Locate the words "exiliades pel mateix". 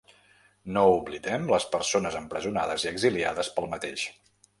2.93-4.07